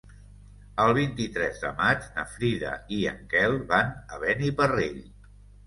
El 0.85 0.93
vint-i-tres 0.97 1.59
de 1.65 1.71
maig 1.83 2.09
na 2.17 2.25
Frida 2.33 2.73
i 2.97 3.03
en 3.13 3.21
Quel 3.37 3.61
van 3.75 3.95
a 4.19 4.23
Beniparrell. 4.27 5.01